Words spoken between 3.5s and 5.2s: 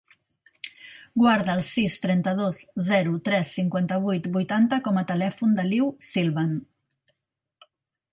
cinquanta-vuit, vuitanta com a